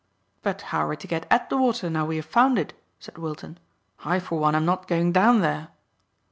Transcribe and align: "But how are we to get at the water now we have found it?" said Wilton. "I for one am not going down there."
"But 0.41 0.61
how 0.73 0.87
are 0.87 0.89
we 0.89 0.97
to 0.97 1.05
get 1.05 1.27
at 1.29 1.51
the 1.51 1.57
water 1.57 1.87
now 1.87 2.07
we 2.07 2.15
have 2.15 2.25
found 2.25 2.57
it?" 2.57 2.73
said 2.99 3.19
Wilton. 3.19 3.59
"I 4.03 4.17
for 4.17 4.39
one 4.39 4.55
am 4.55 4.65
not 4.65 4.87
going 4.87 5.11
down 5.11 5.41
there." 5.41 5.67